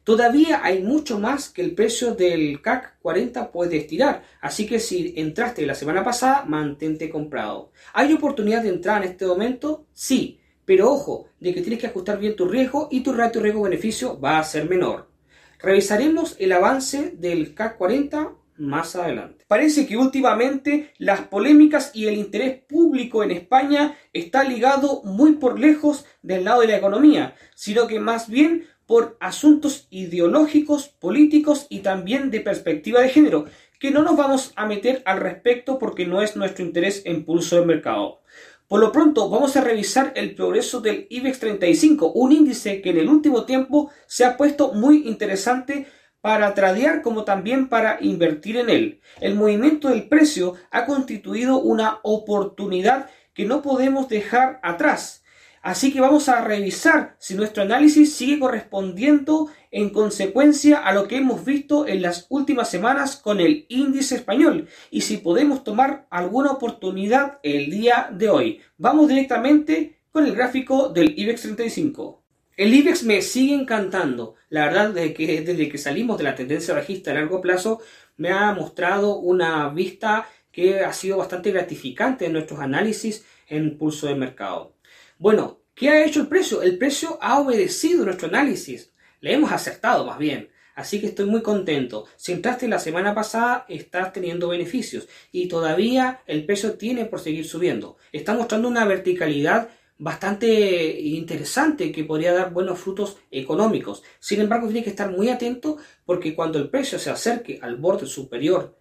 Todavía 0.10 0.62
hay 0.64 0.82
mucho 0.82 1.20
más 1.20 1.50
que 1.50 1.62
el 1.62 1.76
precio 1.76 2.16
del 2.16 2.64
CAC 2.64 2.98
40 3.00 3.52
puede 3.52 3.78
estirar, 3.78 4.24
así 4.42 4.66
que 4.66 4.80
si 4.80 5.14
entraste 5.16 5.68
la 5.68 5.76
semana 5.76 6.04
pasada, 6.04 6.46
mantente 6.46 7.12
comprado. 7.12 7.72
¿Hay 7.94 8.12
oportunidad 8.14 8.64
de 8.64 8.70
entrar 8.70 9.04
en 9.04 9.12
este 9.12 9.28
momento? 9.28 9.86
Sí, 9.94 10.40
pero 10.66 10.92
ojo, 10.92 11.28
de 11.40 11.54
que 11.54 11.62
tienes 11.62 11.80
que 11.80 11.86
ajustar 11.86 12.18
bien 12.18 12.36
tu 12.36 12.48
riesgo 12.48 12.88
y 12.90 13.02
tu 13.02 13.14
ratio 13.14 13.40
riesgo-beneficio 13.40 14.20
va 14.20 14.40
a 14.40 14.44
ser 14.44 14.68
menor. 14.68 15.12
Revisaremos 15.60 16.36
el 16.40 16.54
avance 16.54 17.12
del 17.16 17.54
CAC 17.54 17.78
40 17.78 18.32
más 18.60 18.96
adelante. 18.96 19.46
Parece 19.48 19.88
que 19.88 19.98
últimamente 19.98 20.94
las 20.98 21.22
polémicas 21.22 21.92
y 21.94 22.08
el 22.08 22.18
interés 22.18 22.62
público 22.62 23.24
en 23.24 23.32
España 23.32 23.96
está 24.14 24.44
ligado 24.44 25.02
muy 25.04 25.34
por 25.34 25.60
lejos 25.60 26.06
del 26.22 26.44
lado 26.44 26.62
de 26.62 26.68
la 26.68 26.78
economía, 26.78 27.36
sino 27.56 27.88
que 27.88 28.00
más 28.00 28.30
bien 28.30 28.68
por 28.90 29.18
asuntos 29.20 29.86
ideológicos, 29.92 30.88
políticos 30.88 31.68
y 31.70 31.82
también 31.82 32.32
de 32.32 32.42
perspectiva 32.42 33.02
de 33.02 33.10
género, 33.10 33.46
que 33.80 33.92
no 33.92 34.02
nos 34.02 34.18
vamos 34.18 34.52
a 34.56 34.66
meter 34.66 35.04
al 35.06 35.20
respecto 35.20 35.78
porque 35.78 36.08
no 36.08 36.24
es 36.24 36.36
nuestro 36.36 36.66
interés 36.66 37.04
en 37.06 37.24
pulso 37.24 37.60
de 37.60 37.68
mercado. 37.68 38.24
Por 38.68 38.80
lo 38.80 38.92
pronto, 38.92 39.30
vamos 39.30 39.56
a 39.56 39.62
revisar 39.62 40.12
el 40.16 40.34
progreso 40.34 40.82
del 40.82 41.06
IBEX 41.12 41.38
35, 41.38 42.14
un 42.14 42.32
índice 42.32 42.82
que 42.82 42.90
en 42.90 42.98
el 42.98 43.10
último 43.10 43.46
tiempo 43.46 43.92
se 44.08 44.26
ha 44.26 44.36
puesto 44.38 44.74
muy 44.74 45.08
interesante 45.08 45.86
para 46.20 46.56
tradear 46.56 47.04
como 47.04 47.26
también 47.26 47.70
para 47.70 48.00
invertir 48.02 48.58
en 48.58 48.72
él. 48.72 49.02
El 49.22 49.36
movimiento 49.36 49.90
del 49.90 50.10
precio 50.10 50.56
ha 50.72 50.88
constituido 50.88 51.60
una 51.60 52.00
oportunidad 52.02 53.08
que 53.36 53.46
no 53.46 53.62
podemos 53.62 54.10
dejar 54.10 54.60
atrás 54.64 55.22
Así 55.62 55.92
que 55.92 56.00
vamos 56.00 56.30
a 56.30 56.42
revisar 56.42 57.16
si 57.20 57.36
nuestro 57.36 57.64
análisis 57.64 58.14
sigue 58.14 58.40
correspondiendo 58.40 59.50
en 59.72 59.90
consecuencia 59.90 60.80
a 60.80 60.94
lo 60.94 61.08
que 61.08 61.18
hemos 61.18 61.44
visto 61.44 61.88
en 61.88 62.02
las 62.02 62.28
últimas 62.30 62.70
semanas 62.70 63.18
con 63.18 63.40
el 63.40 63.66
índice 63.68 64.16
español 64.16 64.68
y 64.90 65.02
si 65.02 65.18
podemos 65.18 65.64
tomar 65.64 66.08
alguna 66.10 66.52
oportunidad 66.52 67.40
el 67.44 67.70
día 67.70 68.10
de 68.12 68.30
hoy. 68.30 68.62
Vamos 68.78 69.10
directamente 69.10 70.00
con 70.12 70.26
el 70.26 70.36
gráfico 70.36 70.90
del 70.90 71.14
IBEX 71.18 71.42
35. 71.42 72.24
El 72.56 72.74
IBEX 72.74 73.04
me 73.04 73.22
sigue 73.22 73.54
encantando. 73.54 74.36
La 74.50 74.66
verdad 74.66 74.98
es 74.98 75.14
que 75.14 75.42
desde 75.42 75.70
que 75.70 75.78
salimos 75.78 76.18
de 76.18 76.24
la 76.24 76.36
tendencia 76.36 76.74
bajista 76.74 77.12
a 77.12 77.16
largo 77.16 77.42
plazo 77.42 77.82
me 78.18 78.32
ha 78.32 78.52
mostrado 78.54 79.18
una 79.18 79.70
vista 79.70 80.28
que 80.52 80.80
ha 80.80 80.94
sido 80.94 81.18
bastante 81.18 81.52
gratificante 81.52 82.26
en 82.26 82.34
nuestros 82.34 82.60
análisis 82.60 83.26
en 83.48 83.78
pulso 83.78 84.08
de 84.08 84.16
mercado. 84.16 84.74
Bueno, 85.20 85.60
¿qué 85.76 85.90
ha 85.90 86.06
hecho 86.06 86.22
el 86.22 86.28
precio? 86.30 86.62
El 86.62 86.78
precio 86.78 87.18
ha 87.22 87.42
obedecido 87.42 88.06
nuestro 88.06 88.30
análisis. 88.30 88.94
Le 89.20 89.34
hemos 89.34 89.52
acertado 89.52 90.06
más 90.06 90.18
bien. 90.18 90.50
Así 90.76 91.02
que 91.02 91.08
estoy 91.08 91.26
muy 91.26 91.42
contento. 91.42 92.06
Si 92.16 92.32
entraste 92.32 92.70
la 92.70 92.80
semana 92.80 93.14
pasada, 93.14 93.66
estás 93.68 94.14
teniendo 94.14 94.48
beneficios 94.48 95.10
y 95.34 95.50
todavía 95.50 96.22
el 96.26 96.46
peso 96.46 96.76
tiene 96.76 97.04
por 97.04 97.20
seguir 97.20 97.46
subiendo. 97.46 97.98
Está 98.14 98.34
mostrando 98.34 98.70
una 98.70 98.86
verticalidad 98.86 99.68
bastante 99.98 101.02
interesante 101.02 101.92
que 101.92 102.06
podría 102.06 102.32
dar 102.32 102.54
buenos 102.54 102.80
frutos 102.80 103.18
económicos. 103.30 104.04
Sin 104.22 104.40
embargo, 104.40 104.68
tiene 104.68 104.86
que 104.86 104.92
estar 104.92 105.12
muy 105.12 105.28
atento 105.28 105.76
porque 106.06 106.34
cuando 106.34 106.60
el 106.60 106.70
precio 106.70 106.98
se 106.98 107.10
acerque 107.10 107.60
al 107.62 107.76
borde 107.76 108.06
superior 108.06 108.80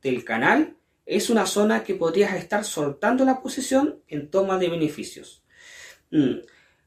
del 0.00 0.24
canal, 0.24 0.76
es 1.04 1.30
una 1.30 1.46
zona 1.46 1.82
que 1.82 1.96
podrías 1.96 2.36
estar 2.36 2.64
soltando 2.64 3.24
la 3.24 3.42
posición 3.42 4.04
en 4.06 4.30
toma 4.30 4.56
de 4.56 4.68
beneficios. 4.68 5.39
Mm. 6.10 6.40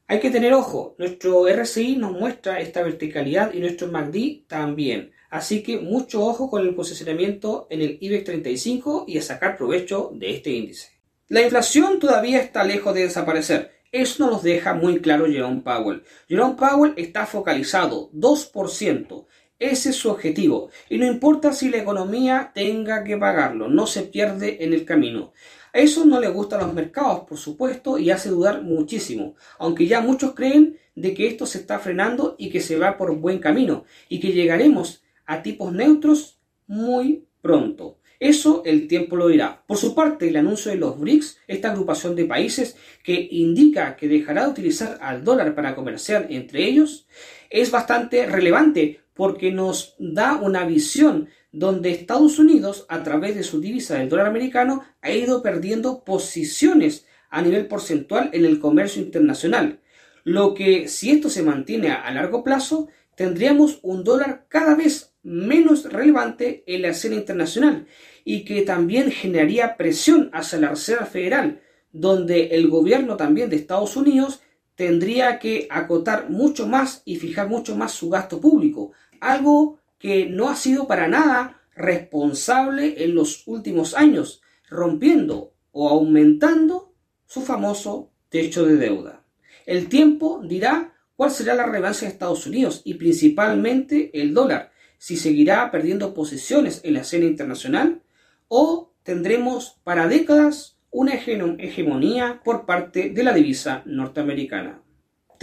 Hay 0.06 0.20
que 0.20 0.30
tener 0.30 0.52
ojo, 0.52 0.94
nuestro 0.98 1.48
RSI 1.48 1.96
nos 1.96 2.12
muestra 2.12 2.60
esta 2.60 2.82
verticalidad 2.82 3.54
y 3.54 3.60
nuestro 3.60 3.88
MACD 3.88 4.46
también. 4.46 5.12
Así 5.30 5.62
que 5.62 5.78
mucho 5.78 6.24
ojo 6.24 6.50
con 6.50 6.62
el 6.62 6.74
posicionamiento 6.74 7.66
en 7.70 7.80
el 7.80 7.98
IBEX 8.00 8.24
35 8.24 9.04
y 9.08 9.18
a 9.18 9.22
sacar 9.22 9.56
provecho 9.56 10.10
de 10.14 10.30
este 10.30 10.50
índice. 10.50 10.90
La 11.28 11.42
inflación 11.42 11.98
todavía 11.98 12.40
está 12.40 12.64
lejos 12.64 12.94
de 12.94 13.04
desaparecer. 13.04 13.72
Eso 13.90 14.30
nos 14.30 14.42
deja 14.42 14.74
muy 14.74 15.00
claro 15.00 15.26
Jerome 15.26 15.62
Powell. 15.62 16.02
Jerome 16.28 16.56
Powell 16.56 16.92
está 16.96 17.26
focalizado 17.26 18.10
2%. 18.12 19.26
Ese 19.58 19.90
es 19.90 19.96
su 19.96 20.10
objetivo. 20.10 20.70
Y 20.90 20.98
no 20.98 21.06
importa 21.06 21.52
si 21.52 21.70
la 21.70 21.78
economía 21.78 22.52
tenga 22.54 23.04
que 23.04 23.16
pagarlo, 23.16 23.68
no 23.68 23.86
se 23.86 24.02
pierde 24.02 24.62
en 24.64 24.74
el 24.74 24.84
camino. 24.84 25.32
A 25.74 25.80
eso 25.80 26.04
no 26.04 26.20
le 26.20 26.28
gustan 26.28 26.60
los 26.60 26.72
mercados, 26.72 27.24
por 27.28 27.36
supuesto, 27.36 27.98
y 27.98 28.12
hace 28.12 28.28
dudar 28.30 28.62
muchísimo. 28.62 29.34
Aunque 29.58 29.88
ya 29.88 30.00
muchos 30.00 30.32
creen 30.32 30.78
de 30.94 31.14
que 31.14 31.26
esto 31.26 31.46
se 31.46 31.58
está 31.58 31.80
frenando 31.80 32.36
y 32.38 32.50
que 32.50 32.60
se 32.60 32.78
va 32.78 32.96
por 32.96 33.14
buen 33.16 33.40
camino 33.40 33.84
y 34.08 34.20
que 34.20 34.32
llegaremos 34.32 35.02
a 35.26 35.42
tipos 35.42 35.72
neutros 35.72 36.38
muy 36.68 37.24
pronto. 37.42 37.98
Eso 38.20 38.62
el 38.64 38.86
tiempo 38.86 39.16
lo 39.16 39.26
dirá. 39.26 39.64
Por 39.66 39.76
su 39.76 39.96
parte, 39.96 40.28
el 40.28 40.36
anuncio 40.36 40.70
de 40.70 40.78
los 40.78 40.96
BRICS, 40.98 41.38
esta 41.48 41.72
agrupación 41.72 42.14
de 42.14 42.26
países 42.26 42.76
que 43.02 43.28
indica 43.32 43.96
que 43.96 44.06
dejará 44.06 44.44
de 44.44 44.52
utilizar 44.52 44.98
al 45.00 45.24
dólar 45.24 45.56
para 45.56 45.74
comerciar 45.74 46.28
entre 46.30 46.64
ellos, 46.64 47.08
es 47.50 47.72
bastante 47.72 48.26
relevante 48.26 49.00
porque 49.14 49.52
nos 49.52 49.94
da 49.98 50.36
una 50.36 50.64
visión 50.64 51.28
donde 51.52 51.90
Estados 51.90 52.38
Unidos, 52.38 52.84
a 52.88 53.02
través 53.02 53.36
de 53.36 53.44
su 53.44 53.60
divisa 53.60 53.96
del 53.98 54.08
dólar 54.08 54.26
americano, 54.26 54.82
ha 55.00 55.12
ido 55.12 55.42
perdiendo 55.42 56.04
posiciones 56.04 57.06
a 57.30 57.42
nivel 57.42 57.66
porcentual 57.66 58.30
en 58.32 58.44
el 58.44 58.58
comercio 58.58 59.00
internacional. 59.00 59.80
Lo 60.24 60.54
que, 60.54 60.88
si 60.88 61.10
esto 61.10 61.28
se 61.28 61.42
mantiene 61.42 61.90
a 61.90 62.10
largo 62.12 62.42
plazo, 62.42 62.88
tendríamos 63.14 63.78
un 63.82 64.04
dólar 64.04 64.46
cada 64.48 64.74
vez 64.74 65.14
menos 65.22 65.90
relevante 65.90 66.64
en 66.66 66.82
la 66.82 66.88
escena 66.88 67.16
internacional 67.16 67.86
y 68.24 68.44
que 68.44 68.62
también 68.62 69.10
generaría 69.10 69.76
presión 69.76 70.30
hacia 70.32 70.58
la 70.58 70.70
Reserva 70.70 71.06
Federal, 71.06 71.60
donde 71.92 72.48
el 72.48 72.68
gobierno 72.68 73.16
también 73.16 73.50
de 73.50 73.56
Estados 73.56 73.96
Unidos 73.96 74.40
tendría 74.74 75.38
que 75.38 75.68
acotar 75.70 76.30
mucho 76.30 76.66
más 76.66 77.02
y 77.04 77.16
fijar 77.16 77.48
mucho 77.48 77.76
más 77.76 77.92
su 77.92 78.10
gasto 78.10 78.40
público, 78.40 78.92
algo 79.20 79.80
que 79.98 80.26
no 80.26 80.48
ha 80.48 80.56
sido 80.56 80.86
para 80.86 81.08
nada 81.08 81.62
responsable 81.74 83.02
en 83.04 83.14
los 83.14 83.46
últimos 83.46 83.94
años, 83.94 84.42
rompiendo 84.68 85.54
o 85.72 85.88
aumentando 85.88 86.92
su 87.26 87.42
famoso 87.42 88.12
techo 88.28 88.64
de 88.64 88.76
deuda. 88.76 89.24
El 89.66 89.88
tiempo 89.88 90.40
dirá 90.44 90.94
cuál 91.16 91.30
será 91.30 91.54
la 91.54 91.66
relevancia 91.66 92.06
de 92.06 92.12
Estados 92.12 92.46
Unidos 92.46 92.82
y 92.84 92.94
principalmente 92.94 94.10
el 94.20 94.34
dólar, 94.34 94.72
si 94.98 95.16
seguirá 95.16 95.70
perdiendo 95.70 96.14
posiciones 96.14 96.80
en 96.84 96.94
la 96.94 97.00
escena 97.00 97.26
internacional 97.26 98.02
o 98.48 98.92
tendremos 99.02 99.80
para 99.84 100.06
décadas 100.06 100.78
una 100.90 101.14
hegemonía 101.14 102.40
por 102.44 102.66
parte 102.66 103.10
de 103.10 103.22
la 103.24 103.32
divisa 103.32 103.82
norteamericana. 103.84 104.83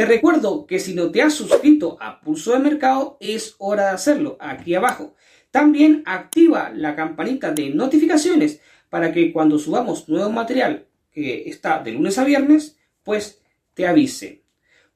Te 0.01 0.07
recuerdo 0.07 0.65
que 0.65 0.79
si 0.79 0.95
no 0.95 1.11
te 1.11 1.21
has 1.21 1.35
suscrito 1.35 1.95
a 2.01 2.21
Pulso 2.21 2.53
de 2.53 2.57
Mercado 2.57 3.17
es 3.19 3.53
hora 3.59 3.83
de 3.83 3.89
hacerlo 3.91 4.35
aquí 4.39 4.73
abajo. 4.73 5.13
También 5.51 6.01
activa 6.07 6.71
la 6.73 6.95
campanita 6.95 7.51
de 7.51 7.69
notificaciones 7.69 8.61
para 8.89 9.13
que 9.13 9.31
cuando 9.31 9.59
subamos 9.59 10.09
nuevo 10.09 10.31
material 10.31 10.87
que 11.11 11.47
está 11.47 11.83
de 11.83 11.91
lunes 11.91 12.17
a 12.17 12.23
viernes, 12.23 12.79
pues 13.03 13.43
te 13.75 13.85
avise. 13.85 14.41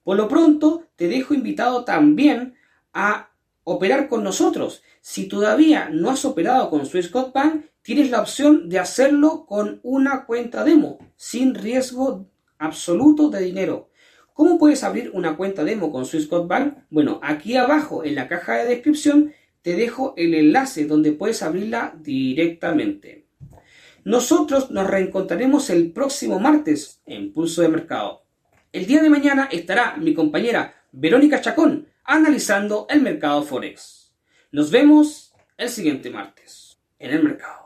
Por 0.02 0.18
lo 0.18 0.28
pronto, 0.28 0.88
te 0.96 1.08
dejo 1.08 1.36
invitado 1.36 1.86
también 1.86 2.56
a 2.91 3.30
operar 3.63 4.08
con 4.08 4.24
nosotros. 4.24 4.82
Si 5.02 5.28
todavía 5.28 5.88
no 5.91 6.10
has 6.10 6.26
operado 6.26 6.72
con 6.72 6.88
Swissquote 6.88 7.32
Bank, 7.32 7.65
tienes 7.84 8.10
la 8.10 8.22
opción 8.22 8.70
de 8.70 8.80
hacerlo 8.80 9.46
con 9.46 9.82
una 9.84 10.26
cuenta 10.26 10.63
demo, 10.63 10.98
sin 11.15 11.54
riesgo 11.54 12.26
absoluto 12.58 13.30
de 13.30 13.41
dinero. 13.41 13.89
¿Cómo 14.36 14.58
puedes 14.60 14.84
abrir 14.84 15.12
una 15.13 15.38
cuenta 15.38 15.63
demo 15.63 15.93
con 15.93 16.06
Swissquote 16.06 16.48
Bank? 16.48 16.80
Bueno, 16.89 17.21
aquí 17.24 17.56
abajo 17.56 18.04
en 18.04 18.15
la 18.15 18.28
caja 18.28 18.58
de 18.58 18.65
descripción 18.65 19.34
te 19.62 19.78
dejo 19.78 20.13
el 20.17 20.34
enlace 20.34 20.84
donde 20.84 21.13
puedes 21.13 21.41
abrirla 21.41 21.95
directamente. 22.02 23.28
Nosotros 24.04 24.71
nos 24.71 24.88
reencontraremos 24.88 25.69
el 25.69 25.93
próximo 25.93 26.38
martes 26.38 27.02
en 27.06 27.32
Pulso 27.32 27.62
de 27.62 27.69
Mercado. 27.69 28.26
El 28.74 28.86
día 28.86 29.02
de 29.02 29.10
mañana 29.10 29.48
estará 29.50 29.95
mi 29.95 30.13
compañera 30.13 30.84
Verónica 30.91 31.39
Chacón 31.39 31.88
analizando 32.04 32.88
el 32.89 33.02
mercado 33.04 33.41
Forex. 33.41 34.12
Nos 34.52 34.69
vemos 34.69 35.34
el 35.56 35.69
siguiente 35.69 36.10
martes 36.10 36.78
en 37.00 37.12
el 37.12 37.24
mercado. 37.24 37.64